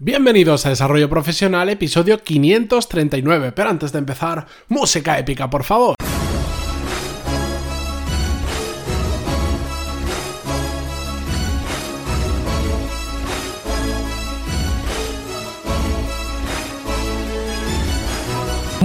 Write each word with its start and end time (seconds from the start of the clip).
Bienvenidos 0.00 0.64
a 0.64 0.68
Desarrollo 0.68 1.08
Profesional, 1.08 1.68
episodio 1.70 2.22
539. 2.22 3.50
Pero 3.50 3.68
antes 3.68 3.90
de 3.90 3.98
empezar, 3.98 4.46
música 4.68 5.18
épica, 5.18 5.50
por 5.50 5.64
favor. 5.64 5.96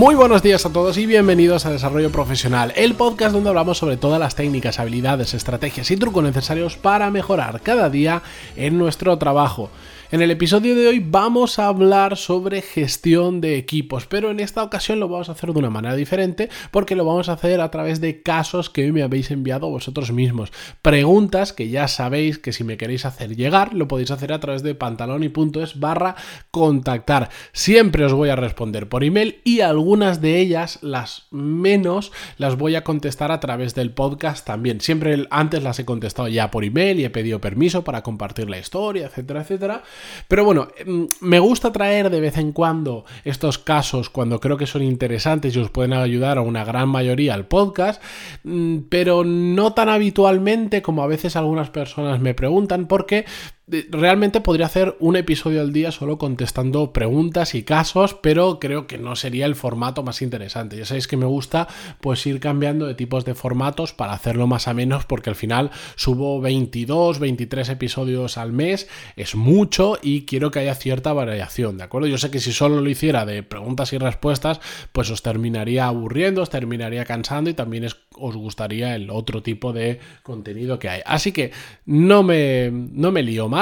Muy 0.03 0.15
buenos 0.15 0.43
días 0.43 0.65
a 0.65 0.73
todos 0.73 0.97
y 0.97 1.05
bienvenidos 1.05 1.65
a 1.65 1.71
Desarrollo 1.71 2.11
Profesional, 2.11 2.73
el 2.75 2.93
podcast 2.93 3.31
donde 3.31 3.47
hablamos 3.47 3.77
sobre 3.77 3.95
todas 3.95 4.19
las 4.19 4.35
técnicas, 4.35 4.77
habilidades, 4.77 5.33
estrategias 5.33 5.89
y 5.91 5.95
trucos 5.95 6.25
necesarios 6.25 6.75
para 6.75 7.09
mejorar 7.09 7.61
cada 7.61 7.89
día 7.89 8.21
en 8.57 8.77
nuestro 8.77 9.17
trabajo. 9.17 9.69
En 10.13 10.21
el 10.21 10.29
episodio 10.29 10.75
de 10.75 10.87
hoy 10.87 10.99
vamos 10.99 11.57
a 11.57 11.65
hablar 11.65 12.17
sobre 12.17 12.61
gestión 12.61 13.41
de 13.41 13.57
equipos, 13.57 14.05
pero 14.05 14.29
en 14.29 14.39
esta 14.39 14.61
ocasión 14.61 14.99
lo 14.99 15.07
vamos 15.07 15.27
a 15.27 15.31
hacer 15.31 15.51
de 15.51 15.57
una 15.57 15.71
manera 15.71 15.95
diferente 15.95 16.49
porque 16.69 16.95
lo 16.95 17.03
vamos 17.03 17.29
a 17.29 17.33
hacer 17.33 17.59
a 17.59 17.71
través 17.71 17.99
de 17.99 18.21
casos 18.21 18.69
que 18.69 18.91
me 18.91 19.01
habéis 19.01 19.31
enviado 19.31 19.71
vosotros 19.71 20.11
mismos. 20.11 20.51
Preguntas 20.83 21.51
que 21.51 21.69
ya 21.69 21.87
sabéis 21.87 22.37
que 22.37 22.53
si 22.53 22.63
me 22.63 22.77
queréis 22.77 23.05
hacer 23.05 23.35
llegar 23.35 23.73
lo 23.73 23.87
podéis 23.87 24.11
hacer 24.11 24.33
a 24.33 24.39
través 24.39 24.61
de 24.61 24.75
pantaloni.es 24.75 25.79
barra 25.79 26.15
contactar. 26.51 27.29
Siempre 27.51 28.05
os 28.05 28.13
voy 28.13 28.29
a 28.29 28.35
responder 28.35 28.87
por 28.87 29.03
email 29.03 29.41
y 29.43 29.61
algunas 29.93 30.21
de 30.21 30.39
ellas, 30.39 30.79
las 30.81 31.27
menos, 31.29 32.11
las 32.39 32.57
voy 32.57 32.73
a 32.73 32.83
contestar 32.83 33.31
a 33.31 33.39
través 33.39 33.75
del 33.75 33.91
podcast 33.91 34.43
también. 34.43 34.81
Siempre 34.81 35.27
antes 35.29 35.61
las 35.61 35.77
he 35.77 35.85
contestado 35.85 36.27
ya 36.29 36.49
por 36.49 36.63
email 36.63 36.99
y 36.99 37.05
he 37.05 37.11
pedido 37.11 37.39
permiso 37.39 37.83
para 37.83 38.01
compartir 38.01 38.49
la 38.49 38.57
historia, 38.57 39.05
etcétera, 39.05 39.41
etcétera. 39.41 39.83
Pero 40.27 40.45
bueno, 40.45 40.69
em, 40.77 41.09
me 41.21 41.37
gusta 41.37 41.71
traer 41.71 42.09
de 42.09 42.21
vez 42.21 42.39
en 42.39 42.53
cuando 42.53 43.05
estos 43.23 43.59
casos 43.59 44.09
cuando 44.09 44.39
creo 44.39 44.57
que 44.57 44.65
son 44.65 44.81
interesantes 44.81 45.55
y 45.55 45.59
os 45.59 45.69
pueden 45.69 45.93
ayudar 45.93 46.39
a 46.39 46.41
una 46.41 46.65
gran 46.65 46.89
mayoría 46.89 47.35
al 47.35 47.45
podcast, 47.45 48.01
mm, 48.43 48.77
pero 48.89 49.23
no 49.23 49.73
tan 49.73 49.89
habitualmente 49.89 50.81
como 50.81 51.03
a 51.03 51.07
veces 51.07 51.35
algunas 51.35 51.69
personas 51.69 52.19
me 52.19 52.33
preguntan 52.33 52.87
porque 52.87 53.25
Realmente 53.65 54.41
podría 54.41 54.65
hacer 54.65 54.97
un 54.99 55.15
episodio 55.15 55.61
al 55.61 55.71
día 55.71 55.93
solo 55.93 56.17
contestando 56.17 56.91
preguntas 56.91 57.55
y 57.55 57.63
casos, 57.63 58.13
pero 58.13 58.59
creo 58.59 58.87
que 58.87 58.97
no 58.97 59.15
sería 59.15 59.45
el 59.45 59.55
formato 59.55 60.03
más 60.03 60.21
interesante. 60.21 60.75
Ya 60.75 60.83
sabéis 60.83 61.07
que 61.07 61.15
me 61.15 61.25
gusta 61.25 61.69
pues 62.01 62.25
ir 62.25 62.41
cambiando 62.41 62.85
de 62.85 62.93
tipos 62.93 63.23
de 63.23 63.35
formatos 63.35 63.93
para 63.93 64.11
hacerlo 64.11 64.47
más 64.47 64.67
a 64.67 64.73
menos 64.73 65.05
porque 65.05 65.29
al 65.29 65.37
final 65.37 65.71
subo 65.95 66.41
22, 66.41 67.19
23 67.19 67.69
episodios 67.69 68.37
al 68.37 68.51
mes, 68.51 68.89
es 69.15 69.33
mucho 69.33 69.97
y 70.01 70.25
quiero 70.25 70.51
que 70.51 70.59
haya 70.59 70.75
cierta 70.75 71.13
variación, 71.13 71.77
¿de 71.77 71.85
acuerdo? 71.85 72.07
Yo 72.07 72.17
sé 72.17 72.29
que 72.31 72.41
si 72.41 72.51
solo 72.51 72.81
lo 72.81 72.89
hiciera 72.89 73.25
de 73.25 73.43
preguntas 73.43 73.93
y 73.93 73.97
respuestas, 73.97 74.59
pues 74.91 75.09
os 75.09 75.21
terminaría 75.21 75.87
aburriendo, 75.87 76.41
os 76.41 76.49
terminaría 76.49 77.05
cansando 77.05 77.49
y 77.49 77.53
también 77.53 77.85
os 77.85 78.35
gustaría 78.35 78.93
el 78.93 79.09
otro 79.09 79.41
tipo 79.41 79.71
de 79.71 79.99
contenido 80.21 80.79
que 80.79 80.89
hay. 80.89 81.01
Así 81.05 81.31
que 81.31 81.51
no 81.85 82.23
me, 82.23 82.69
no 82.69 83.13
me 83.13 83.23
lío 83.23 83.52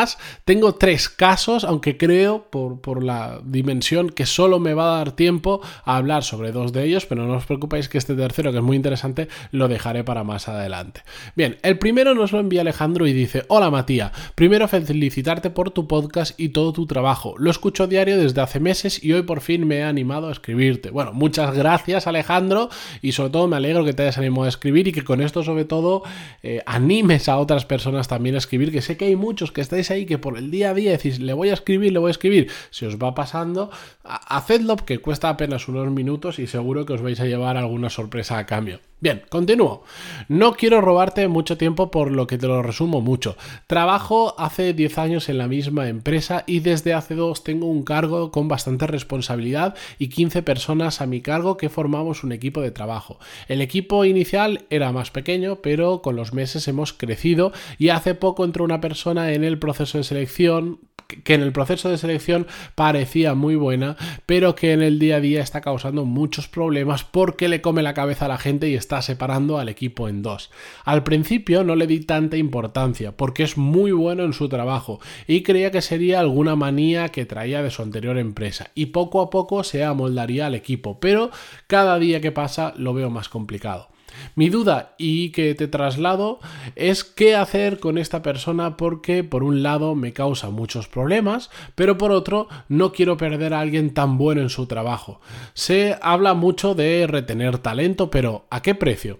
Tengo 0.45 0.75
tres 0.75 1.09
casos, 1.09 1.63
aunque 1.63 1.97
creo 1.97 2.49
por, 2.49 2.81
por, 2.81 3.03
la 3.03 3.41
dimensión 3.43 4.09
que 4.09 4.25
solo 4.25 4.59
me 4.59 4.73
va 4.73 4.93
a 4.93 4.97
dar 4.97 5.11
tiempo 5.13 5.61
a 5.85 5.97
hablar 5.97 6.23
sobre 6.23 6.51
dos 6.51 6.71
de 6.71 6.83
ellos, 6.85 7.05
pero 7.05 7.25
no 7.25 7.33
os 7.33 7.45
preocupéis 7.45 7.89
que 7.89 7.97
este 7.97 8.15
tercero, 8.15 8.51
que 8.51 8.59
es 8.59 8.63
muy 8.63 8.75
interesante, 8.75 9.27
lo 9.51 9.67
dejaré 9.67 10.03
para 10.03 10.23
más 10.23 10.47
adelante. 10.47 11.01
Bien, 11.35 11.57
el 11.63 11.79
primero 11.79 12.13
nos 12.13 12.31
lo 12.31 12.39
envía 12.39 12.61
Alejandro 12.61 13.07
y 13.07 13.13
dice, 13.13 13.45
hola 13.47 13.71
Matías, 13.71 14.11
primero 14.35 14.67
felicitarte 14.67 15.49
por 15.49 15.71
tu 15.71 15.87
podcast 15.87 16.39
y 16.39 16.49
todo 16.49 16.73
tu 16.73 16.85
trabajo. 16.85 17.35
Lo 17.37 17.49
escucho 17.51 17.87
diario 17.87 18.17
desde 18.17 18.41
hace 18.41 18.59
meses 18.59 19.03
y 19.03 19.13
hoy 19.13 19.23
por 19.23 19.41
fin 19.41 19.67
me 19.67 19.77
he 19.77 19.83
animado 19.83 20.29
a 20.29 20.31
escribirte. 20.31 20.89
Bueno, 20.89 21.13
muchas 21.13 21.55
gracias 21.55 22.07
Alejandro 22.07 22.69
y 23.01 23.13
sobre 23.13 23.31
todo 23.31 23.47
me 23.47 23.55
alegro 23.55 23.83
que 23.83 23.93
te 23.93 24.03
hayas 24.03 24.17
animado 24.17 24.45
a 24.45 24.49
escribir 24.49 24.87
y 24.87 24.91
que 24.91 25.03
con 25.03 25.21
esto 25.21 25.43
sobre 25.43 25.65
todo 25.65 26.03
eh, 26.43 26.61
animes 26.65 27.29
a 27.29 27.37
otras 27.37 27.65
personas 27.65 28.07
también 28.07 28.35
a 28.35 28.37
escribir, 28.37 28.71
que 28.71 28.81
sé 28.81 28.97
que 28.97 29.05
hay 29.05 29.15
muchos 29.15 29.51
que 29.51 29.61
estáis 29.61 29.80
ahí 29.89 30.05
que 30.05 30.19
por 30.19 30.37
el 30.37 30.51
día 30.51 30.69
a 30.69 30.73
día 30.73 30.91
decís, 30.91 31.19
le 31.19 31.33
voy 31.33 31.49
a 31.49 31.53
escribir, 31.53 31.91
le 31.91 31.99
voy 31.99 32.09
a 32.09 32.11
escribir, 32.11 32.51
si 32.69 32.85
os 32.85 32.97
va 32.97 33.15
pasando, 33.15 33.71
hacedlo 34.03 34.75
que 34.75 34.99
cuesta 34.99 35.29
apenas 35.29 35.67
unos 35.67 35.89
minutos 35.89 36.37
y 36.37 36.47
seguro 36.47 36.85
que 36.85 36.93
os 36.93 37.01
vais 37.01 37.19
a 37.19 37.25
llevar 37.25 37.57
alguna 37.57 37.89
sorpresa 37.89 38.37
a 38.37 38.45
cambio. 38.45 38.79
Bien, 39.01 39.23
continúo. 39.29 39.83
No 40.27 40.53
quiero 40.53 40.79
robarte 40.79 41.27
mucho 41.27 41.57
tiempo 41.57 41.89
por 41.89 42.11
lo 42.11 42.27
que 42.27 42.37
te 42.37 42.45
lo 42.45 42.61
resumo 42.61 43.01
mucho. 43.01 43.35
Trabajo 43.65 44.35
hace 44.37 44.73
10 44.73 44.99
años 44.99 45.27
en 45.27 45.39
la 45.39 45.47
misma 45.47 45.87
empresa 45.87 46.43
y 46.45 46.59
desde 46.59 46.93
hace 46.93 47.15
dos 47.15 47.43
tengo 47.43 47.65
un 47.65 47.81
cargo 47.81 48.29
con 48.29 48.47
bastante 48.47 48.85
responsabilidad 48.85 49.73
y 49.97 50.09
15 50.09 50.43
personas 50.43 51.01
a 51.01 51.07
mi 51.07 51.19
cargo 51.19 51.57
que 51.57 51.69
formamos 51.69 52.23
un 52.23 52.31
equipo 52.31 52.61
de 52.61 52.69
trabajo. 52.69 53.17
El 53.47 53.61
equipo 53.61 54.05
inicial 54.05 54.65
era 54.69 54.91
más 54.91 55.09
pequeño, 55.09 55.63
pero 55.63 56.03
con 56.03 56.15
los 56.15 56.31
meses 56.31 56.67
hemos 56.67 56.93
crecido 56.93 57.53
y 57.79 57.89
hace 57.89 58.13
poco 58.13 58.45
entró 58.45 58.63
una 58.63 58.81
persona 58.81 59.33
en 59.33 59.43
el 59.43 59.57
de 59.79 60.03
selección 60.03 60.79
que 61.23 61.33
en 61.33 61.41
el 61.41 61.51
proceso 61.51 61.89
de 61.89 61.97
selección 61.97 62.47
parecía 62.75 63.33
muy 63.35 63.55
buena, 63.55 63.97
pero 64.25 64.55
que 64.55 64.73
en 64.73 64.81
el 64.81 64.99
día 64.99 65.17
a 65.17 65.19
día 65.19 65.41
está 65.41 65.61
causando 65.61 66.05
muchos 66.05 66.47
problemas 66.47 67.03
porque 67.03 67.47
le 67.47 67.61
come 67.61 67.83
la 67.83 67.93
cabeza 67.93 68.25
a 68.25 68.29
la 68.29 68.37
gente 68.37 68.69
y 68.69 68.75
está 68.75 69.01
separando 69.01 69.57
al 69.57 69.69
equipo 69.69 70.07
en 70.07 70.21
dos. 70.21 70.51
Al 70.85 71.03
principio 71.03 71.63
no 71.63 71.75
le 71.75 71.87
di 71.87 72.01
tanta 72.01 72.37
importancia 72.37 73.15
porque 73.15 73.43
es 73.43 73.57
muy 73.57 73.91
bueno 73.91 74.23
en 74.23 74.33
su 74.33 74.49
trabajo 74.49 74.99
y 75.27 75.43
creía 75.43 75.71
que 75.71 75.81
sería 75.81 76.19
alguna 76.19 76.55
manía 76.55 77.09
que 77.09 77.25
traía 77.25 77.61
de 77.61 77.71
su 77.71 77.81
anterior 77.81 78.17
empresa 78.17 78.71
y 78.75 78.87
poco 78.87 79.21
a 79.21 79.29
poco 79.29 79.63
se 79.63 79.83
amoldaría 79.83 80.47
al 80.47 80.55
equipo, 80.55 80.99
pero 80.99 81.31
cada 81.67 81.99
día 81.99 82.21
que 82.21 82.31
pasa 82.31 82.73
lo 82.77 82.93
veo 82.93 83.09
más 83.09 83.29
complicado. 83.29 83.89
Mi 84.35 84.49
duda 84.49 84.95
y 84.97 85.31
que 85.31 85.55
te 85.55 85.67
traslado 85.67 86.39
es 86.75 87.03
qué 87.03 87.35
hacer 87.35 87.79
con 87.79 87.97
esta 87.97 88.21
persona 88.21 88.77
porque 88.77 89.23
por 89.23 89.43
un 89.43 89.63
lado 89.63 89.95
me 89.95 90.13
causa 90.13 90.49
muchos 90.49 90.87
problemas, 90.87 91.49
pero 91.75 91.97
por 91.97 92.11
otro 92.11 92.47
no 92.69 92.91
quiero 92.91 93.17
perder 93.17 93.53
a 93.53 93.59
alguien 93.59 93.93
tan 93.93 94.17
bueno 94.17 94.41
en 94.41 94.49
su 94.49 94.65
trabajo. 94.65 95.21
Se 95.53 95.97
habla 96.01 96.33
mucho 96.33 96.75
de 96.75 97.07
retener 97.07 97.57
talento, 97.57 98.09
pero 98.11 98.45
¿a 98.49 98.61
qué 98.61 98.75
precio? 98.75 99.19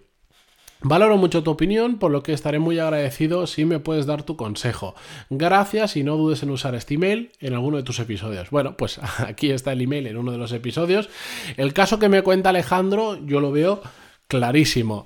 Valoro 0.84 1.16
mucho 1.16 1.44
tu 1.44 1.52
opinión, 1.52 2.00
por 2.00 2.10
lo 2.10 2.24
que 2.24 2.34
estaré 2.34 2.58
muy 2.58 2.80
agradecido 2.80 3.46
si 3.46 3.66
me 3.66 3.80
puedes 3.80 4.08
dar 4.08 4.24
tu 4.24 4.36
consejo. 4.36 4.96
Gracias 5.30 5.96
y 5.96 6.04
no 6.04 6.18
dudes 6.18 6.42
en 6.42 6.50
usar 6.50 6.74
este 6.74 6.96
email 6.96 7.32
en 7.40 7.54
alguno 7.54 7.78
de 7.78 7.84
tus 7.84 8.00
episodios. 8.00 8.50
Bueno, 8.50 8.76
pues 8.78 9.00
aquí 9.20 9.52
está 9.52 9.74
el 9.74 9.82
email 9.82 10.08
en 10.08 10.18
uno 10.18 10.32
de 10.32 10.40
los 10.40 10.52
episodios. 10.52 11.08
El 11.56 11.74
caso 11.74 12.00
que 12.00 12.10
me 12.10 12.24
cuenta 12.24 12.50
Alejandro, 12.50 13.24
yo 13.24 13.42
lo 13.42 13.52
veo 13.52 13.82
clarísimo. 14.32 15.06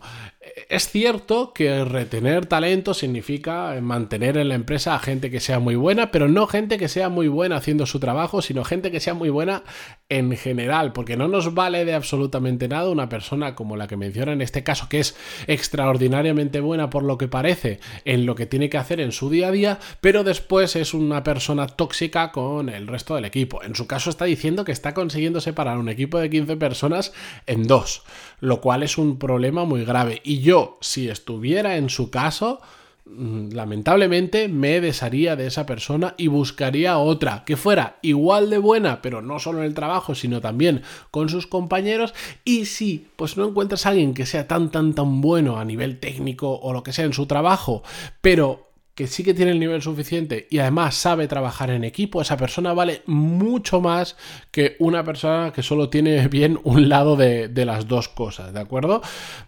Es 0.69 0.89
cierto 0.89 1.53
que 1.53 1.83
retener 1.85 2.45
talento 2.45 2.93
significa 2.93 3.75
mantener 3.81 4.37
en 4.37 4.49
la 4.49 4.55
empresa 4.55 4.93
a 4.93 4.99
gente 4.99 5.31
que 5.31 5.39
sea 5.39 5.59
muy 5.59 5.75
buena, 5.75 6.11
pero 6.11 6.27
no 6.27 6.45
gente 6.45 6.77
que 6.77 6.87
sea 6.87 7.09
muy 7.09 7.27
buena 7.27 7.55
haciendo 7.55 7.87
su 7.87 7.99
trabajo, 7.99 8.43
sino 8.43 8.63
gente 8.63 8.91
que 8.91 8.99
sea 8.99 9.15
muy 9.15 9.29
buena 9.29 9.63
en 10.07 10.37
general, 10.37 10.93
porque 10.93 11.17
no 11.17 11.27
nos 11.27 11.55
vale 11.55 11.83
de 11.83 11.95
absolutamente 11.95 12.67
nada 12.67 12.91
una 12.91 13.09
persona 13.09 13.55
como 13.55 13.75
la 13.75 13.87
que 13.87 13.97
menciona 13.97 14.33
en 14.33 14.41
este 14.41 14.63
caso, 14.63 14.87
que 14.87 14.99
es 14.99 15.15
extraordinariamente 15.47 16.59
buena 16.59 16.91
por 16.91 17.01
lo 17.01 17.17
que 17.17 17.27
parece 17.27 17.79
en 18.03 18.27
lo 18.27 18.35
que 18.35 18.45
tiene 18.45 18.69
que 18.69 18.77
hacer 18.77 19.01
en 19.01 19.11
su 19.11 19.31
día 19.31 19.47
a 19.47 19.51
día, 19.51 19.79
pero 19.99 20.23
después 20.23 20.75
es 20.75 20.93
una 20.93 21.23
persona 21.23 21.65
tóxica 21.65 22.31
con 22.31 22.69
el 22.69 22.85
resto 22.85 23.15
del 23.15 23.25
equipo. 23.25 23.63
En 23.63 23.73
su 23.73 23.87
caso 23.87 24.11
está 24.11 24.25
diciendo 24.25 24.63
que 24.63 24.71
está 24.71 24.93
consiguiendo 24.93 25.41
separar 25.41 25.79
un 25.79 25.89
equipo 25.89 26.19
de 26.19 26.29
15 26.29 26.55
personas 26.57 27.13
en 27.47 27.65
dos, 27.65 28.03
lo 28.41 28.61
cual 28.61 28.83
es 28.83 28.99
un 28.99 29.17
problema 29.17 29.65
muy 29.65 29.85
grave. 29.85 30.21
Yo, 30.39 30.77
si 30.81 31.09
estuviera 31.09 31.77
en 31.77 31.89
su 31.89 32.09
caso, 32.09 32.59
Mm, 33.07 33.49
lamentablemente 33.53 34.47
me 34.47 34.81
desharía 34.81 35.35
de 35.35 35.45
esa 35.45 35.67
persona 35.67 36.15
y 36.17 36.25
buscaría 36.25 36.97
otra 36.97 37.43
que 37.45 37.55
fuera 37.55 37.99
igual 38.01 38.49
de 38.49 38.57
buena, 38.57 39.03
pero 39.03 39.21
no 39.21 39.37
solo 39.37 39.59
en 39.59 39.65
el 39.65 39.75
trabajo, 39.75 40.15
sino 40.15 40.41
también 40.41 40.81
con 41.11 41.29
sus 41.29 41.45
compañeros. 41.45 42.15
Y 42.43 42.65
si 42.65 43.05
pues 43.15 43.37
no 43.37 43.47
encuentras 43.47 43.85
a 43.85 43.89
alguien 43.89 44.15
que 44.15 44.25
sea 44.25 44.47
tan 44.47 44.71
tan 44.71 44.95
tan 44.95 45.21
bueno 45.21 45.57
a 45.59 45.65
nivel 45.65 45.99
técnico 45.99 46.59
o 46.59 46.73
lo 46.73 46.81
que 46.81 46.93
sea 46.93 47.05
en 47.05 47.13
su 47.13 47.27
trabajo, 47.27 47.83
pero 48.21 48.64
que 48.95 49.07
sí 49.07 49.23
que 49.23 49.33
tiene 49.33 49.51
el 49.51 49.59
nivel 49.59 49.81
suficiente 49.81 50.47
y 50.49 50.59
además 50.59 50.95
sabe 50.95 51.27
trabajar 51.27 51.69
en 51.69 51.83
equipo, 51.83 52.21
esa 52.21 52.37
persona 52.37 52.73
vale 52.73 53.01
mucho 53.05 53.81
más 53.81 54.15
que 54.51 54.77
una 54.79 55.03
persona 55.03 55.51
que 55.53 55.61
solo 55.63 55.89
tiene 55.89 56.27
bien 56.29 56.59
un 56.63 56.87
lado 56.87 57.17
de, 57.17 57.51
las 57.65 57.87
dos 57.87 58.07
cosas, 58.07 58.53
¿de 58.53 58.59
acuerdo? 58.59 59.01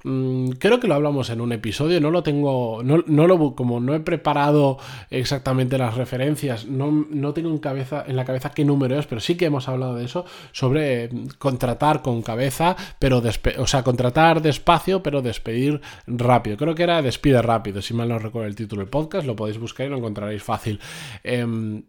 Mm, 0.04 0.50
creo 0.60 0.80
que 0.80 0.88
lo 0.88 0.96
hablamos 0.96 1.30
en 1.30 1.40
un 1.40 1.54
episodio, 1.54 2.02
no 2.02 2.12
lo 2.12 2.24
tengo, 2.24 2.82
no, 2.84 3.28
lo, 3.28 3.56
como 3.56 3.80
no 3.80 3.94
he 3.94 4.00
preparado 4.02 4.80
exactamente 5.12 5.78
las 5.78 5.96
referencias, 5.96 6.66
no, 6.66 7.34
tengo 7.34 7.50
en, 7.50 7.60
cabeza, 7.60 8.04
en 8.06 8.16
la 8.16 8.26
cabeza 8.26 8.50
qué 8.50 8.66
número 8.66 9.00
es, 9.00 9.06
pero 9.06 9.22
sí 9.22 9.36
que 9.36 9.46
hemos 9.46 9.70
hablado 9.70 9.96
de 9.96 10.06
eso, 10.06 10.26
sobre 10.52 11.10
contratar 11.38 12.02
con 12.02 12.22
cabeza, 12.22 12.76
pero, 13.00 13.22
o 13.60 13.68
sea, 13.68 13.84
contratar 13.84 14.42
despacio, 14.42 15.02
pero 15.04 15.22
despedir 15.22 15.80
rápido. 16.06 16.58
Creo 16.58 16.76
que 16.76 16.84
era 16.84 17.02
despide 17.02 17.42
rápido, 17.42 17.82
si 17.82 17.94
mal 17.94 18.10
no 18.10 18.20
recuerdo 18.20 18.50
el 18.50 18.56
título 18.56 18.82
del 18.82 18.90
podcast, 18.90 19.26
lo 19.26 19.37
podéis 19.38 19.58
buscar 19.58 19.86
y 19.86 19.90
lo 19.90 19.98
encontraréis 19.98 20.44
fácil. 20.44 20.82
Em, 21.24 21.84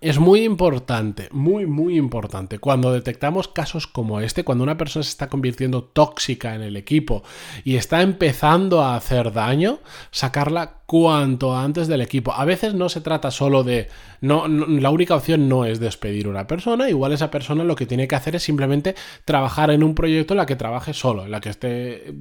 es 0.00 0.18
muy 0.18 0.44
importante, 0.44 1.28
muy, 1.32 1.66
muy 1.66 1.96
importante, 1.96 2.58
cuando 2.58 2.92
detectamos 2.92 3.48
casos 3.48 3.86
como 3.86 4.20
este, 4.20 4.44
cuando 4.44 4.62
una 4.64 4.76
persona 4.76 5.02
se 5.02 5.10
está 5.10 5.28
convirtiendo 5.28 5.84
tóxica 5.84 6.54
en 6.54 6.62
el 6.62 6.76
equipo 6.76 7.22
y 7.64 7.76
está 7.76 8.02
empezando 8.02 8.82
a 8.82 8.94
hacer 8.94 9.32
daño, 9.32 9.80
sacarla 10.10 10.79
cuanto 10.90 11.56
antes 11.56 11.86
del 11.86 12.00
equipo. 12.00 12.32
A 12.32 12.44
veces 12.44 12.74
no 12.74 12.88
se 12.88 13.00
trata 13.00 13.30
solo 13.30 13.62
de... 13.62 13.86
No, 14.20 14.48
la 14.48 14.90
única 14.90 15.14
opción 15.14 15.48
no 15.48 15.64
es 15.64 15.78
despedir 15.78 16.26
a 16.26 16.30
una 16.30 16.48
persona, 16.48 16.90
igual 16.90 17.12
esa 17.12 17.30
persona 17.30 17.62
lo 17.62 17.76
que 17.76 17.86
tiene 17.86 18.08
que 18.08 18.16
hacer 18.16 18.34
es 18.34 18.42
simplemente 18.42 18.96
trabajar 19.24 19.70
en 19.70 19.84
un 19.84 19.94
proyecto 19.94 20.34
en 20.34 20.38
la 20.38 20.46
que 20.46 20.56
trabaje 20.56 20.92
solo, 20.92 21.26
en 21.26 21.30
la 21.30 21.40
que 21.40 21.50
esté 21.50 22.12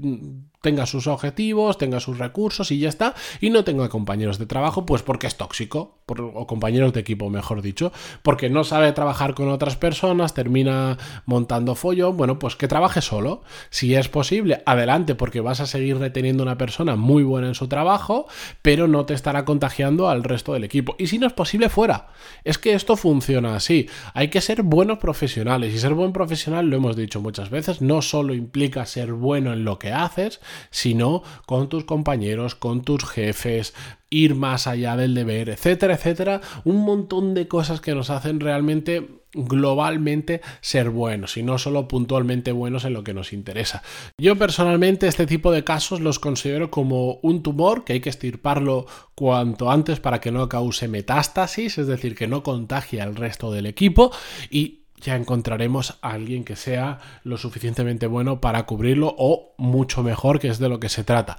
tenga 0.62 0.86
sus 0.86 1.08
objetivos, 1.08 1.78
tenga 1.78 2.00
sus 2.00 2.18
recursos 2.18 2.72
y 2.72 2.80
ya 2.80 2.90
está, 2.90 3.16
y 3.40 3.50
no 3.50 3.64
tenga 3.64 3.90
compañeros 3.90 4.38
de 4.40 4.46
trabajo, 4.46 4.86
pues 4.86 5.04
porque 5.04 5.28
es 5.28 5.38
tóxico, 5.38 6.00
o 6.06 6.48
compañeros 6.48 6.92
de 6.94 7.00
equipo, 7.00 7.30
mejor 7.30 7.62
dicho, 7.62 7.92
porque 8.24 8.50
no 8.50 8.64
sabe 8.64 8.92
trabajar 8.92 9.36
con 9.36 9.50
otras 9.50 9.78
personas, 9.78 10.34
termina 10.34 10.98
montando 11.26 11.76
follón, 11.76 12.18
bueno, 12.18 12.40
pues 12.40 12.56
que 12.56 12.68
trabaje 12.68 13.02
solo. 13.02 13.42
Si 13.70 13.96
es 13.96 14.10
posible, 14.10 14.62
adelante, 14.66 15.16
porque 15.16 15.40
vas 15.40 15.62
a 15.62 15.66
seguir 15.66 15.98
reteniendo 15.98 16.44
una 16.44 16.58
persona 16.58 16.96
muy 16.96 17.24
buena 17.24 17.48
en 17.48 17.56
su 17.56 17.68
trabajo, 17.68 18.28
pero 18.62 18.88
no 18.88 19.06
te 19.06 19.14
estará 19.14 19.46
contagiando 19.46 20.10
al 20.10 20.24
resto 20.24 20.54
del 20.54 20.64
equipo. 20.64 20.96
Y 20.98 21.08
si 21.08 21.18
no 21.18 21.28
es 21.28 21.34
posible, 21.34 21.70
fuera. 21.70 22.08
Es 22.44 22.58
que 22.58 22.74
esto 22.74 22.96
funciona 22.98 23.56
así. 23.56 23.90
Hay 24.14 24.30
que 24.30 24.42
ser 24.42 24.64
buenos 24.64 25.00
profesionales, 25.00 25.74
y 25.74 25.80
ser 25.80 25.94
buen 25.94 26.14
profesional, 26.14 26.68
lo 26.68 26.78
hemos 26.78 26.96
dicho 26.96 27.22
muchas 27.22 27.50
veces, 27.50 27.82
no 27.82 28.02
solo 28.02 28.34
implica 28.34 28.86
ser 28.86 29.14
bueno 29.14 29.54
en 29.54 29.64
lo 29.64 29.80
que 29.80 29.92
haces, 29.92 30.42
sino 30.72 31.24
con 31.46 31.70
tus 31.70 31.86
compañeros, 31.86 32.56
con 32.56 32.82
tus 32.82 33.06
jefes, 33.06 33.74
ir 34.10 34.36
más 34.36 34.68
allá 34.68 34.96
del 34.96 35.14
deber, 35.16 35.50
etcétera, 35.50 35.96
etcétera. 35.96 36.42
Un 36.64 36.84
montón 36.84 37.34
de 37.34 37.48
cosas 37.48 37.82
que 37.82 37.96
nos 37.96 38.10
hacen 38.10 38.40
realmente 38.40 39.20
globalmente 39.32 40.42
ser 40.62 40.90
buenos 40.90 41.38
y 41.38 41.44
no 41.44 41.60
solo 41.60 41.88
puntualmente 41.88 42.52
buenos 42.52 42.84
en 42.86 42.94
lo 42.94 43.04
que 43.04 43.14
nos 43.14 43.32
interesa. 43.32 43.84
Yo 44.18 44.36
personalmente 44.38 45.08
este 45.08 45.28
tipo 45.28 45.52
de 45.52 45.64
casos 45.64 46.02
los 46.02 46.18
considero 46.18 46.72
como 46.72 47.20
un 47.22 47.44
tumor 47.44 47.84
que 47.84 47.94
hay 47.94 48.00
que 48.00 48.10
estirparlo 48.10 48.88
cuanto 49.14 49.70
antes 49.70 50.00
para 50.00 50.20
que 50.20 50.32
no 50.32 50.50
cause 50.50 50.88
metástasis, 50.88 51.78
es 51.78 51.88
decir, 51.88 52.16
que 52.16 52.28
no 52.28 52.42
contagie 52.42 53.02
al 53.02 53.16
resto 53.16 53.52
del 53.52 53.68
equipo 53.68 54.12
y 54.50 54.80
ya 55.00 55.16
encontraremos 55.16 55.98
a 56.02 56.12
alguien 56.12 56.44
que 56.44 56.56
sea 56.56 57.00
lo 57.24 57.38
suficientemente 57.38 58.08
bueno 58.08 58.42
para 58.42 58.66
cubrirlo 58.66 59.16
o 59.18 59.54
mucho 59.58 60.04
mejor, 60.04 60.40
que 60.40 60.50
es 60.50 60.60
de 60.60 60.70
lo 60.70 60.80
que 60.80 60.90
se 60.90 61.04
trata. 61.04 61.38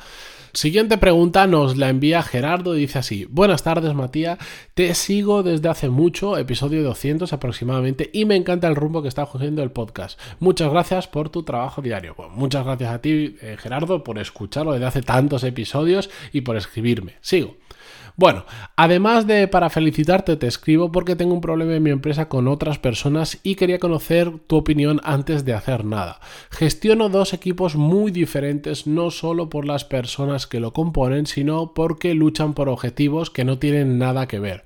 Siguiente 0.52 0.98
pregunta 0.98 1.46
nos 1.46 1.76
la 1.76 1.88
envía 1.88 2.22
Gerardo 2.22 2.76
y 2.76 2.80
dice 2.80 2.98
así: 2.98 3.26
Buenas 3.30 3.62
tardes, 3.62 3.94
Matías. 3.94 4.38
Te 4.74 4.94
sigo 4.94 5.42
desde 5.42 5.68
hace 5.68 5.88
mucho, 5.88 6.36
episodio 6.38 6.82
200 6.82 7.32
aproximadamente, 7.32 8.10
y 8.12 8.24
me 8.24 8.36
encanta 8.36 8.68
el 8.68 8.76
rumbo 8.76 9.02
que 9.02 9.08
está 9.08 9.26
cogiendo 9.26 9.62
el 9.62 9.70
podcast. 9.70 10.18
Muchas 10.38 10.70
gracias 10.70 11.06
por 11.06 11.28
tu 11.28 11.42
trabajo 11.42 11.82
diario. 11.82 12.16
muchas 12.34 12.64
gracias 12.64 12.92
a 12.92 13.00
ti, 13.00 13.36
eh, 13.40 13.56
Gerardo, 13.58 14.02
por 14.02 14.18
escucharlo 14.18 14.72
desde 14.72 14.86
hace 14.86 15.02
tantos 15.02 15.44
episodios 15.44 16.10
y 16.32 16.40
por 16.40 16.56
escribirme. 16.56 17.14
Sigo. 17.20 17.56
Bueno, 18.20 18.44
además 18.76 19.26
de 19.26 19.48
para 19.48 19.70
felicitarte, 19.70 20.36
te 20.36 20.46
escribo 20.46 20.92
porque 20.92 21.16
tengo 21.16 21.32
un 21.32 21.40
problema 21.40 21.74
en 21.74 21.82
mi 21.82 21.88
empresa 21.88 22.28
con 22.28 22.48
otras 22.48 22.78
personas 22.78 23.40
y 23.42 23.54
quería 23.54 23.78
conocer 23.78 24.30
tu 24.46 24.56
opinión 24.56 25.00
antes 25.04 25.46
de 25.46 25.54
hacer 25.54 25.86
nada. 25.86 26.20
Gestiono 26.50 27.08
dos 27.08 27.32
equipos 27.32 27.76
muy 27.76 28.10
diferentes, 28.10 28.86
no 28.86 29.10
solo 29.10 29.48
por 29.48 29.64
las 29.64 29.86
personas 29.86 30.46
que 30.46 30.60
lo 30.60 30.74
componen, 30.74 31.24
sino 31.24 31.72
porque 31.72 32.12
luchan 32.12 32.52
por 32.52 32.68
objetivos 32.68 33.30
que 33.30 33.46
no 33.46 33.58
tienen 33.58 33.96
nada 33.96 34.28
que 34.28 34.38
ver. 34.38 34.64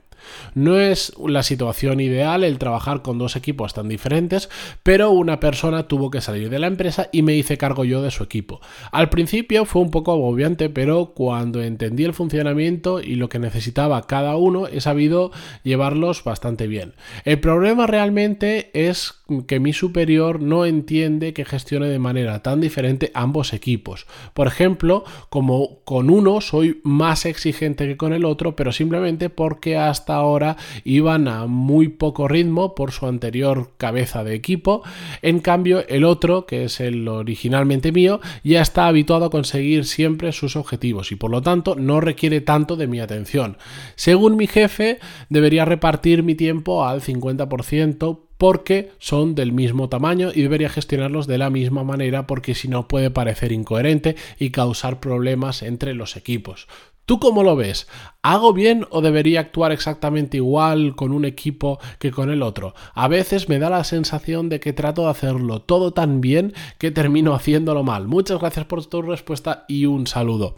No 0.54 0.78
es 0.78 1.12
la 1.18 1.42
situación 1.42 2.00
ideal 2.00 2.44
el 2.44 2.58
trabajar 2.58 3.02
con 3.02 3.18
dos 3.18 3.36
equipos 3.36 3.74
tan 3.74 3.88
diferentes, 3.88 4.48
pero 4.82 5.10
una 5.10 5.40
persona 5.40 5.88
tuvo 5.88 6.10
que 6.10 6.20
salir 6.20 6.50
de 6.50 6.58
la 6.58 6.66
empresa 6.66 7.08
y 7.12 7.22
me 7.22 7.34
hice 7.34 7.58
cargo 7.58 7.84
yo 7.84 8.02
de 8.02 8.10
su 8.10 8.22
equipo. 8.22 8.60
Al 8.92 9.08
principio 9.08 9.64
fue 9.64 9.82
un 9.82 9.90
poco 9.90 10.12
agobiante, 10.12 10.68
pero 10.70 11.12
cuando 11.14 11.62
entendí 11.62 12.04
el 12.04 12.14
funcionamiento 12.14 13.00
y 13.00 13.14
lo 13.16 13.28
que 13.28 13.38
necesitaba 13.38 14.06
cada 14.06 14.36
uno, 14.36 14.66
he 14.66 14.80
sabido 14.80 15.32
llevarlos 15.62 16.24
bastante 16.24 16.66
bien. 16.66 16.94
El 17.24 17.40
problema 17.40 17.86
realmente 17.86 18.70
es 18.74 19.14
que 19.46 19.58
mi 19.58 19.72
superior 19.72 20.40
no 20.40 20.66
entiende 20.66 21.32
que 21.32 21.46
gestione 21.46 21.88
de 21.88 21.98
manera 21.98 22.42
tan 22.42 22.60
diferente 22.60 23.10
ambos 23.14 23.54
equipos. 23.54 24.06
Por 24.34 24.46
ejemplo, 24.46 25.04
como 25.30 25.80
con 25.84 26.10
uno 26.10 26.42
soy 26.42 26.80
más 26.84 27.24
exigente 27.24 27.86
que 27.86 27.96
con 27.96 28.12
el 28.12 28.26
otro, 28.26 28.54
pero 28.54 28.70
simplemente 28.70 29.30
porque 29.30 29.78
hasta 29.78 30.14
ahora 30.14 30.56
iban 30.84 31.26
a 31.28 31.46
muy 31.46 31.88
poco 31.88 32.28
ritmo 32.28 32.74
por 32.74 32.92
su 32.92 33.06
anterior 33.06 33.70
cabeza 33.78 34.24
de 34.24 34.34
equipo. 34.34 34.82
En 35.22 35.40
cambio, 35.40 35.86
el 35.88 36.04
otro, 36.04 36.44
que 36.44 36.64
es 36.64 36.80
el 36.80 37.08
originalmente 37.08 37.92
mío, 37.92 38.20
ya 38.42 38.60
está 38.60 38.88
habituado 38.88 39.24
a 39.24 39.30
conseguir 39.30 39.86
siempre 39.86 40.32
sus 40.32 40.54
objetivos 40.54 41.12
y 41.12 41.16
por 41.16 41.30
lo 41.30 41.40
tanto 41.40 41.76
no 41.76 42.02
requiere 42.02 42.42
tanto 42.42 42.76
de 42.76 42.88
mi 42.88 43.00
atención. 43.00 43.56
Según 43.96 44.36
mi 44.36 44.46
jefe, 44.46 44.98
debería 45.30 45.64
repartir 45.64 46.22
mi 46.22 46.34
tiempo 46.34 46.84
al 46.84 47.00
50% 47.00 48.23
porque 48.38 48.90
son 48.98 49.34
del 49.34 49.52
mismo 49.52 49.88
tamaño 49.88 50.30
y 50.34 50.42
debería 50.42 50.68
gestionarlos 50.68 51.26
de 51.26 51.38
la 51.38 51.50
misma 51.50 51.84
manera 51.84 52.26
porque 52.26 52.54
si 52.54 52.68
no 52.68 52.88
puede 52.88 53.10
parecer 53.10 53.52
incoherente 53.52 54.16
y 54.38 54.50
causar 54.50 55.00
problemas 55.00 55.62
entre 55.62 55.94
los 55.94 56.16
equipos. 56.16 56.66
¿Tú 57.06 57.20
cómo 57.20 57.42
lo 57.42 57.54
ves? 57.54 57.86
¿Hago 58.22 58.54
bien 58.54 58.86
o 58.88 59.02
debería 59.02 59.40
actuar 59.40 59.72
exactamente 59.72 60.38
igual 60.38 60.96
con 60.96 61.12
un 61.12 61.26
equipo 61.26 61.78
que 61.98 62.10
con 62.10 62.30
el 62.30 62.42
otro? 62.42 62.74
A 62.94 63.08
veces 63.08 63.50
me 63.50 63.58
da 63.58 63.68
la 63.68 63.84
sensación 63.84 64.48
de 64.48 64.58
que 64.58 64.72
trato 64.72 65.02
de 65.02 65.10
hacerlo 65.10 65.60
todo 65.60 65.92
tan 65.92 66.22
bien 66.22 66.54
que 66.78 66.90
termino 66.90 67.34
haciéndolo 67.34 67.82
mal. 67.82 68.08
Muchas 68.08 68.40
gracias 68.40 68.64
por 68.64 68.86
tu 68.86 69.02
respuesta 69.02 69.66
y 69.68 69.84
un 69.84 70.06
saludo. 70.06 70.56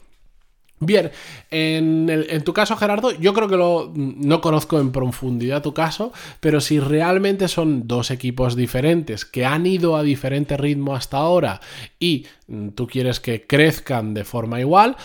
Bien, 0.79 1.11
en, 1.51 2.43
tu 2.45 2.53
caso, 2.53 2.77
Gerardo, 2.77 3.11
yo 3.13 3.33
creo 3.33 3.49
que 3.49 3.57
lo, 3.57 3.93
no 3.95 4.43
conozco 4.43 4.79
en 4.79 4.93
profundidad 4.93 5.63
tu 5.63 5.73
caso, 5.73 6.13
pero 6.41 6.61
si 6.61 6.81
realmente 6.81 7.49
son 7.49 7.89
dos 7.89 8.11
equipos 8.11 8.57
diferentes 8.57 9.25
que 9.25 9.47
han 9.47 9.65
ido 9.65 9.97
a 9.97 10.03
diferente 10.03 10.59
ritmo 10.59 10.95
hasta 10.95 11.17
ahora 11.17 11.61
y 11.99 12.27
mm, 12.49 12.69
tú 12.71 12.87
quieres 12.87 13.21
que 13.21 13.47
crezcan 13.47 14.13
de 14.13 14.25
forma 14.25 14.61
igual, 14.61 14.97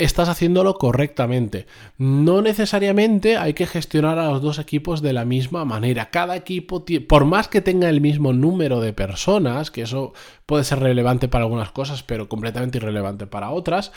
estás 0.00 0.28
haciéndolo 0.28 0.74
correctamente. 0.74 1.66
No 1.98 2.40
necesariamente 2.42 3.36
hay 3.36 3.52
que 3.52 3.66
gestionar 3.66 4.18
a 4.18 4.30
los 4.30 4.40
dos 4.40 4.58
equipos 4.58 5.02
de 5.02 5.12
la 5.12 5.24
misma 5.24 5.64
manera. 5.64 6.10
Cada 6.10 6.36
equipo, 6.36 6.84
por 7.06 7.24
más 7.26 7.48
que 7.48 7.60
tenga 7.60 7.88
el 7.88 8.00
mismo 8.00 8.32
número 8.32 8.80
de 8.80 8.94
personas, 8.94 9.70
que 9.70 9.82
eso 9.82 10.14
puede 10.46 10.64
ser 10.64 10.80
relevante 10.80 11.28
para 11.28 11.44
algunas 11.44 11.70
cosas, 11.70 12.02
pero 12.02 12.28
completamente 12.28 12.78
irrelevante 12.78 13.26
para 13.26 13.50
otras, 13.50 13.92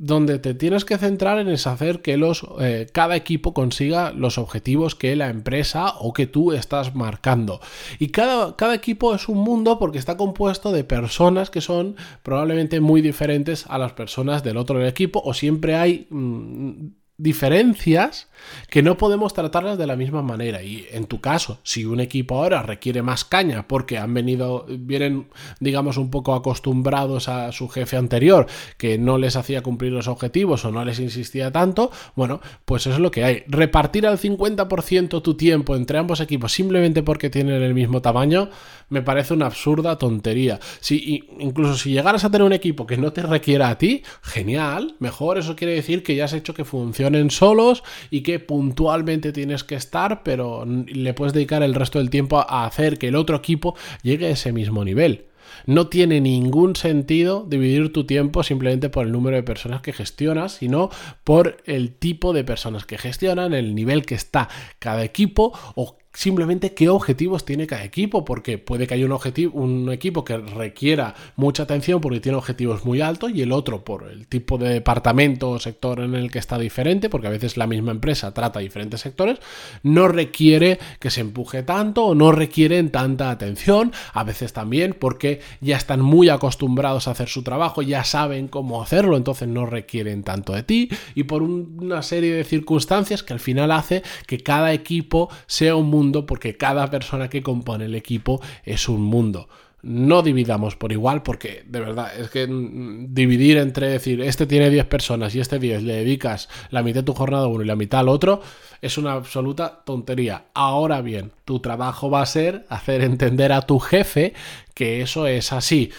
donde 0.00 0.38
te 0.38 0.54
tienes 0.54 0.86
que 0.86 0.96
centrar 0.96 1.38
en 1.38 1.48
es 1.48 1.66
hacer 1.66 2.00
que 2.00 2.16
los, 2.16 2.46
eh, 2.58 2.86
cada 2.90 3.16
equipo 3.16 3.52
consiga 3.52 4.12
los 4.12 4.38
objetivos 4.38 4.94
que 4.94 5.14
la 5.14 5.28
empresa 5.28 5.92
o 5.98 6.14
que 6.14 6.26
tú 6.26 6.52
estás 6.52 6.94
marcando. 6.94 7.60
Y 7.98 8.08
cada, 8.08 8.56
cada, 8.56 8.74
equipo 8.74 9.14
es 9.14 9.28
un 9.28 9.36
mundo 9.36 9.78
porque 9.78 9.98
está 9.98 10.16
compuesto 10.16 10.72
de 10.72 10.84
personas 10.84 11.50
que 11.50 11.60
son 11.60 11.96
probablemente 12.22 12.80
muy 12.80 13.02
diferentes 13.02 13.66
a 13.68 13.76
las 13.76 13.92
personas 13.92 14.42
del 14.42 14.56
otro 14.56 14.82
equipo 14.86 15.20
o 15.22 15.34
siempre 15.34 15.74
hay 15.74 16.06
mm, 16.08 16.99
diferencias 17.22 18.28
que 18.68 18.82
no 18.82 18.96
podemos 18.96 19.34
tratarlas 19.34 19.78
de 19.78 19.86
la 19.86 19.96
misma 19.96 20.22
manera. 20.22 20.62
Y 20.62 20.86
en 20.90 21.06
tu 21.06 21.20
caso, 21.20 21.58
si 21.62 21.84
un 21.84 22.00
equipo 22.00 22.36
ahora 22.36 22.62
requiere 22.62 23.02
más 23.02 23.24
caña 23.24 23.66
porque 23.68 23.98
han 23.98 24.14
venido, 24.14 24.66
vienen, 24.68 25.28
digamos, 25.60 25.96
un 25.96 26.10
poco 26.10 26.34
acostumbrados 26.34 27.28
a 27.28 27.52
su 27.52 27.68
jefe 27.68 27.96
anterior, 27.96 28.46
que 28.78 28.98
no 28.98 29.18
les 29.18 29.36
hacía 29.36 29.62
cumplir 29.62 29.92
los 29.92 30.08
objetivos 30.08 30.64
o 30.64 30.72
no 30.72 30.84
les 30.84 30.98
insistía 31.00 31.52
tanto, 31.52 31.90
bueno, 32.14 32.40
pues 32.64 32.86
eso 32.86 32.94
es 32.94 33.00
lo 33.00 33.10
que 33.10 33.24
hay. 33.24 33.44
Repartir 33.46 34.06
al 34.06 34.18
50% 34.18 35.22
tu 35.22 35.34
tiempo 35.34 35.76
entre 35.76 35.98
ambos 35.98 36.20
equipos 36.20 36.52
simplemente 36.52 37.02
porque 37.02 37.30
tienen 37.30 37.62
el 37.62 37.74
mismo 37.74 38.00
tamaño, 38.00 38.50
me 38.90 39.02
parece 39.02 39.32
una 39.34 39.46
absurda 39.46 39.96
tontería. 39.96 40.60
Si, 40.80 41.24
incluso 41.38 41.76
si 41.76 41.92
llegaras 41.92 42.24
a 42.24 42.30
tener 42.30 42.46
un 42.46 42.52
equipo 42.52 42.86
que 42.86 42.98
no 42.98 43.12
te 43.12 43.22
requiera 43.22 43.70
a 43.70 43.78
ti, 43.78 44.02
genial, 44.22 44.96
mejor, 44.98 45.38
eso 45.38 45.56
quiere 45.56 45.74
decir 45.74 46.02
que 46.02 46.14
ya 46.14 46.26
has 46.26 46.34
hecho 46.34 46.52
que 46.52 46.64
funcionen 46.64 47.30
solos 47.30 47.82
y 48.10 48.20
que 48.20 48.38
puntualmente 48.38 49.32
tienes 49.32 49.64
que 49.64 49.76
estar, 49.76 50.22
pero 50.22 50.66
le 50.66 51.14
puedes 51.14 51.32
dedicar 51.32 51.62
el 51.62 51.74
resto 51.74 51.98
del 51.98 52.10
tiempo 52.10 52.38
a 52.40 52.66
hacer 52.66 52.98
que 52.98 53.08
el 53.08 53.16
otro 53.16 53.36
equipo 53.36 53.74
llegue 54.02 54.26
a 54.26 54.30
ese 54.30 54.52
mismo 54.52 54.84
nivel. 54.84 55.26
No 55.66 55.88
tiene 55.88 56.20
ningún 56.20 56.76
sentido 56.76 57.44
dividir 57.48 57.92
tu 57.92 58.04
tiempo 58.04 58.42
simplemente 58.42 58.88
por 58.88 59.06
el 59.06 59.12
número 59.12 59.36
de 59.36 59.42
personas 59.42 59.82
que 59.82 59.92
gestionas, 59.92 60.52
sino 60.52 60.90
por 61.24 61.58
el 61.64 61.92
tipo 61.92 62.32
de 62.32 62.44
personas 62.44 62.86
que 62.86 62.98
gestionan, 62.98 63.54
el 63.54 63.74
nivel 63.74 64.04
que 64.06 64.14
está 64.14 64.48
cada 64.78 65.04
equipo 65.04 65.52
o 65.74 65.96
simplemente 66.12 66.74
qué 66.74 66.88
objetivos 66.88 67.44
tiene 67.44 67.66
cada 67.66 67.84
equipo, 67.84 68.24
porque 68.24 68.58
puede 68.58 68.86
que 68.86 68.94
haya 68.94 69.06
un, 69.06 69.12
objetivo, 69.12 69.58
un 69.60 69.92
equipo 69.92 70.24
que 70.24 70.36
requiera 70.36 71.14
mucha 71.36 71.62
atención 71.62 72.00
porque 72.00 72.20
tiene 72.20 72.36
objetivos 72.36 72.84
muy 72.84 73.00
altos 73.00 73.30
y 73.32 73.42
el 73.42 73.52
otro 73.52 73.84
por 73.84 74.08
el 74.08 74.26
tipo 74.26 74.58
de 74.58 74.70
departamento 74.70 75.50
o 75.50 75.58
sector 75.60 76.00
en 76.00 76.14
el 76.14 76.30
que 76.30 76.40
está 76.40 76.58
diferente, 76.58 77.08
porque 77.08 77.28
a 77.28 77.30
veces 77.30 77.56
la 77.56 77.66
misma 77.66 77.92
empresa 77.92 78.34
trata 78.34 78.58
diferentes 78.58 79.00
sectores, 79.00 79.38
no 79.82 80.08
requiere 80.08 80.78
que 80.98 81.10
se 81.10 81.20
empuje 81.20 81.62
tanto 81.62 82.06
o 82.06 82.14
no 82.14 82.32
requieren 82.32 82.90
tanta 82.90 83.30
atención, 83.30 83.92
a 84.12 84.24
veces 84.24 84.52
también 84.52 84.96
porque 84.98 85.40
ya 85.60 85.76
están 85.76 86.00
muy 86.00 86.28
acostumbrados 86.28 87.06
a 87.06 87.12
hacer 87.12 87.28
su 87.28 87.42
trabajo, 87.42 87.82
ya 87.82 88.02
saben 88.02 88.48
cómo 88.48 88.82
hacerlo, 88.82 89.16
entonces 89.16 89.48
no 89.48 89.66
requieren 89.66 90.24
tanto 90.24 90.52
de 90.54 90.62
ti 90.64 90.88
y 91.14 91.24
por 91.24 91.42
una 91.42 92.02
serie 92.02 92.34
de 92.34 92.44
circunstancias 92.44 93.22
que 93.22 93.32
al 93.32 93.40
final 93.40 93.70
hace 93.70 94.02
que 94.26 94.38
cada 94.38 94.72
equipo 94.72 95.30
sea 95.46 95.76
un 95.76 95.99
porque 96.26 96.56
cada 96.56 96.88
persona 96.90 97.28
que 97.28 97.42
compone 97.42 97.84
el 97.84 97.94
equipo 97.94 98.40
es 98.64 98.88
un 98.88 99.02
mundo. 99.02 99.48
No 99.82 100.22
dividamos 100.22 100.76
por 100.76 100.92
igual 100.92 101.22
porque 101.22 101.64
de 101.66 101.80
verdad 101.80 102.12
es 102.18 102.28
que 102.30 102.46
mm, 102.46 103.14
dividir 103.14 103.56
entre 103.56 103.88
decir 103.88 104.20
este 104.20 104.46
tiene 104.46 104.68
10 104.68 104.86
personas 104.86 105.34
y 105.34 105.40
este 105.40 105.58
10 105.58 105.82
le 105.84 105.94
dedicas 105.94 106.48
la 106.70 106.82
mitad 106.82 107.00
de 107.00 107.04
tu 107.04 107.14
jornada 107.14 107.44
a 107.44 107.48
uno 107.48 107.62
y 107.64 107.66
la 107.66 107.76
mitad 107.76 108.00
al 108.00 108.08
otro 108.08 108.42
es 108.82 108.98
una 108.98 109.12
absoluta 109.12 109.82
tontería. 109.84 110.44
Ahora 110.54 111.00
bien, 111.00 111.32
tu 111.44 111.60
trabajo 111.60 112.10
va 112.10 112.22
a 112.22 112.26
ser 112.26 112.66
hacer 112.68 113.02
entender 113.02 113.52
a 113.52 113.62
tu 113.62 113.78
jefe 113.78 114.34
que 114.74 115.00
eso 115.00 115.26
es 115.26 115.52
así 115.52 115.90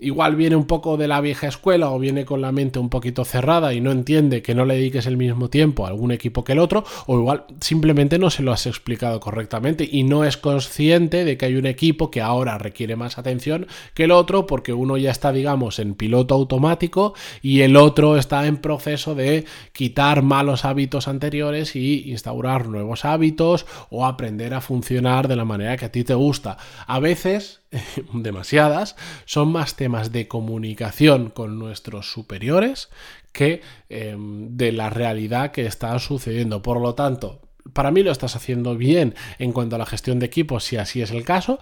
igual 0.00 0.36
viene 0.36 0.56
un 0.56 0.66
poco 0.66 0.96
de 0.96 1.08
la 1.08 1.20
vieja 1.20 1.48
escuela 1.48 1.90
o 1.90 1.98
viene 1.98 2.24
con 2.24 2.40
la 2.40 2.52
mente 2.52 2.78
un 2.78 2.88
poquito 2.88 3.24
cerrada 3.24 3.72
y 3.74 3.80
no 3.80 3.90
entiende 3.90 4.42
que 4.42 4.54
no 4.54 4.64
le 4.64 4.74
dediques 4.74 5.06
el 5.06 5.16
mismo 5.16 5.48
tiempo 5.48 5.84
a 5.84 5.88
algún 5.88 6.12
equipo 6.12 6.44
que 6.44 6.52
el 6.52 6.58
otro, 6.58 6.84
o 7.06 7.18
igual 7.18 7.44
simplemente 7.60 8.18
no 8.18 8.30
se 8.30 8.42
lo 8.42 8.52
has 8.52 8.66
explicado 8.66 9.20
correctamente 9.20 9.88
y 9.90 10.04
no 10.04 10.24
es 10.24 10.36
consciente 10.36 11.24
de 11.24 11.36
que 11.36 11.46
hay 11.46 11.56
un 11.56 11.66
equipo 11.66 12.10
que 12.10 12.20
ahora 12.20 12.58
requiere 12.58 12.96
más 12.96 13.18
atención 13.18 13.66
que 13.94 14.04
el 14.04 14.10
otro 14.10 14.46
porque 14.46 14.72
uno 14.72 14.96
ya 14.96 15.10
está, 15.10 15.32
digamos, 15.32 15.78
en 15.78 15.94
piloto 15.94 16.34
automático 16.34 17.14
y 17.42 17.60
el 17.60 17.76
otro 17.76 18.16
está 18.16 18.46
en 18.46 18.56
proceso 18.56 19.14
de 19.14 19.44
quitar 19.72 20.22
malos 20.22 20.64
hábitos 20.64 21.08
anteriores 21.08 21.76
y 21.76 22.10
instaurar 22.10 22.68
nuevos 22.68 23.04
hábitos 23.04 23.66
o 23.90 24.06
aprender 24.06 24.54
a 24.54 24.60
funcionar 24.60 25.28
de 25.28 25.36
la 25.36 25.44
manera 25.44 25.76
que 25.76 25.86
a 25.86 25.92
ti 25.92 26.04
te 26.04 26.14
gusta. 26.14 26.56
A 26.86 26.98
veces 27.00 27.59
demasiadas, 28.12 28.96
son 29.24 29.52
más 29.52 29.76
temas 29.76 30.12
de 30.12 30.28
comunicación 30.28 31.30
con 31.30 31.58
nuestros 31.58 32.10
superiores 32.10 32.88
que 33.32 33.62
em, 33.88 34.56
de 34.56 34.72
la 34.72 34.90
realidad 34.90 35.52
que 35.52 35.66
está 35.66 35.98
sucediendo. 35.98 36.62
Por 36.62 36.80
lo 36.80 36.94
tanto, 36.94 37.42
para 37.72 37.90
mí 37.90 38.02
lo 38.02 38.10
estás 38.10 38.36
haciendo 38.36 38.76
bien 38.76 39.14
en 39.38 39.52
cuanto 39.52 39.76
a 39.76 39.78
la 39.78 39.86
gestión 39.86 40.18
de 40.18 40.26
equipos, 40.26 40.64
si 40.64 40.76
así 40.76 41.02
es 41.02 41.10
el 41.10 41.24
caso, 41.24 41.58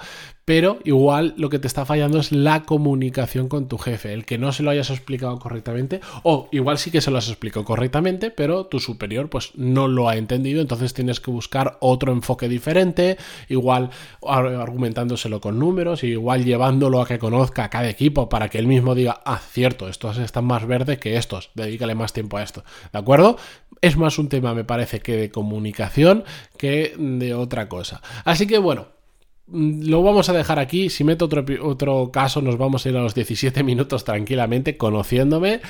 pero 0.48 0.78
igual 0.84 1.34
lo 1.36 1.50
que 1.50 1.58
te 1.58 1.66
está 1.66 1.84
fallando 1.84 2.18
es 2.18 2.32
la 2.32 2.62
comunicación 2.62 3.50
con 3.50 3.68
tu 3.68 3.76
jefe, 3.76 4.14
el 4.14 4.24
que 4.24 4.38
no 4.38 4.50
se 4.50 4.62
lo 4.62 4.70
hayas 4.70 4.88
explicado 4.88 5.38
correctamente, 5.38 6.00
o 6.22 6.48
igual 6.52 6.78
sí 6.78 6.90
que 6.90 7.02
se 7.02 7.10
lo 7.10 7.18
has 7.18 7.28
explicado 7.28 7.66
correctamente, 7.66 8.30
pero 8.30 8.64
tu 8.64 8.80
superior 8.80 9.28
pues 9.28 9.50
no 9.56 9.88
lo 9.88 10.08
ha 10.08 10.16
entendido, 10.16 10.62
entonces 10.62 10.94
tienes 10.94 11.20
que 11.20 11.30
buscar 11.30 11.76
otro 11.80 12.12
enfoque 12.12 12.48
diferente, 12.48 13.18
igual 13.50 13.90
argumentándoselo 14.26 15.42
con 15.42 15.58
números, 15.58 16.02
igual 16.02 16.46
llevándolo 16.46 17.02
a 17.02 17.06
que 17.06 17.18
conozca 17.18 17.64
a 17.64 17.68
cada 17.68 17.90
equipo 17.90 18.30
para 18.30 18.48
que 18.48 18.56
él 18.56 18.66
mismo 18.66 18.94
diga, 18.94 19.20
ah, 19.26 19.42
cierto, 19.50 19.86
estos 19.86 20.16
están 20.16 20.46
más 20.46 20.66
verdes 20.66 20.96
que 20.98 21.18
estos, 21.18 21.50
dedícale 21.56 21.94
más 21.94 22.14
tiempo 22.14 22.38
a 22.38 22.42
esto, 22.42 22.64
¿de 22.90 22.98
acuerdo? 22.98 23.36
Es 23.82 23.98
más 23.98 24.18
un 24.18 24.30
tema, 24.30 24.54
me 24.54 24.64
parece, 24.64 25.00
que 25.00 25.14
de 25.14 25.30
comunicación 25.30 26.24
que 26.56 26.94
de 26.96 27.34
otra 27.34 27.68
cosa. 27.68 28.00
Así 28.24 28.46
que 28.46 28.56
bueno, 28.56 28.97
lo 29.52 30.02
vamos 30.02 30.28
a 30.28 30.32
dejar 30.32 30.58
aquí. 30.58 30.90
Si 30.90 31.04
meto 31.04 31.26
otro, 31.26 31.44
otro 31.62 32.10
caso, 32.12 32.42
nos 32.42 32.58
vamos 32.58 32.84
a 32.84 32.88
ir 32.88 32.96
a 32.96 33.02
los 33.02 33.14
17 33.14 33.62
minutos 33.64 34.04
tranquilamente, 34.04 34.76
conociéndome. 34.76 35.60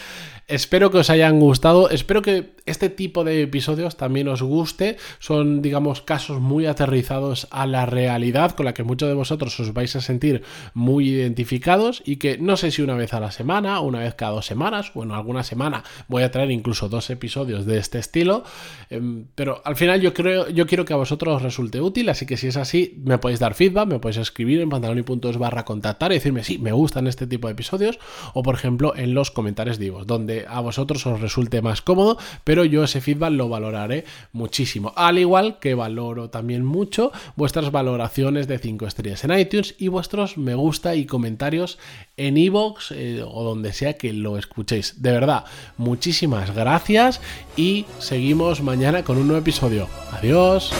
Espero 0.48 0.90
que 0.90 0.96
os 0.96 1.10
hayan 1.10 1.38
gustado. 1.38 1.90
Espero 1.90 2.22
que 2.22 2.54
este 2.64 2.88
tipo 2.88 3.22
de 3.22 3.42
episodios 3.42 3.98
también 3.98 4.28
os 4.28 4.40
guste. 4.40 4.96
Son, 5.18 5.60
digamos, 5.60 6.00
casos 6.00 6.40
muy 6.40 6.64
aterrizados 6.64 7.48
a 7.50 7.66
la 7.66 7.84
realidad 7.84 8.52
con 8.52 8.64
la 8.64 8.72
que 8.72 8.82
muchos 8.82 9.10
de 9.10 9.14
vosotros 9.14 9.60
os 9.60 9.74
vais 9.74 9.94
a 9.94 10.00
sentir 10.00 10.42
muy 10.72 11.10
identificados 11.10 12.02
y 12.06 12.16
que 12.16 12.38
no 12.38 12.56
sé 12.56 12.70
si 12.70 12.80
una 12.80 12.94
vez 12.94 13.12
a 13.12 13.20
la 13.20 13.30
semana, 13.30 13.80
una 13.80 14.00
vez 14.00 14.14
cada 14.14 14.32
dos 14.32 14.46
semanas 14.46 14.90
o 14.94 15.02
en 15.02 15.10
alguna 15.10 15.42
semana 15.42 15.84
voy 16.08 16.22
a 16.22 16.30
traer 16.30 16.50
incluso 16.50 16.88
dos 16.88 17.10
episodios 17.10 17.66
de 17.66 17.76
este 17.76 17.98
estilo. 17.98 18.42
Em, 18.88 19.26
pero 19.34 19.60
al 19.66 19.76
final 19.76 20.00
yo 20.00 20.14
creo, 20.14 20.48
yo 20.48 20.66
quiero 20.66 20.86
que 20.86 20.94
a 20.94 20.96
vosotros 20.96 21.36
os 21.36 21.42
resulte 21.42 21.82
útil, 21.82 22.08
así 22.08 22.24
que 22.24 22.38
si 22.38 22.46
es 22.46 22.56
así, 22.56 23.02
me 23.04 23.18
podéis 23.18 23.38
dar 23.38 23.52
feedback, 23.52 23.67
me 23.70 23.98
podéis 23.98 24.18
escribir 24.18 24.60
en 24.60 24.70
pantaloni.es 24.70 25.38
barra 25.38 25.64
contactar 25.64 26.12
y 26.12 26.14
decirme 26.14 26.44
si 26.44 26.58
me 26.58 26.72
gustan 26.72 27.06
este 27.06 27.26
tipo 27.26 27.48
de 27.48 27.52
episodios 27.52 27.98
o 28.34 28.42
por 28.42 28.54
ejemplo 28.54 28.96
en 28.96 29.14
los 29.14 29.30
comentarios 29.30 29.78
de 29.78 29.88
donde 30.06 30.46
a 30.48 30.60
vosotros 30.60 31.06
os 31.06 31.20
resulte 31.20 31.62
más 31.62 31.82
cómodo, 31.82 32.18
pero 32.44 32.64
yo 32.64 32.84
ese 32.84 33.00
feedback 33.00 33.32
lo 33.32 33.48
valoraré 33.48 34.04
muchísimo. 34.32 34.92
Al 34.96 35.18
igual 35.18 35.58
que 35.58 35.74
valoro 35.74 36.30
también 36.30 36.64
mucho 36.64 37.12
vuestras 37.36 37.70
valoraciones 37.70 38.48
de 38.48 38.58
5 38.58 38.86
estrellas 38.86 39.24
en 39.24 39.38
iTunes 39.38 39.74
y 39.78 39.88
vuestros 39.88 40.38
me 40.38 40.54
gusta 40.54 40.94
y 40.94 41.06
comentarios 41.06 41.78
en 42.16 42.36
iVoox 42.36 42.92
eh, 42.92 43.22
o 43.26 43.44
donde 43.44 43.72
sea 43.72 43.94
que 43.94 44.12
lo 44.12 44.38
escuchéis. 44.38 45.02
De 45.02 45.12
verdad, 45.12 45.44
muchísimas 45.76 46.54
gracias 46.54 47.20
y 47.56 47.86
seguimos 47.98 48.62
mañana 48.62 49.04
con 49.04 49.16
un 49.18 49.28
nuevo 49.28 49.40
episodio. 49.40 49.88
Adiós. 50.12 50.72